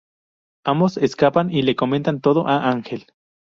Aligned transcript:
Ambos 0.65 0.97
escapan 0.97 1.51
y 1.51 1.61
le 1.61 1.75
comentan 1.75 2.21
todo 2.21 2.47
a 2.47 2.71
Ángel. 2.71 3.05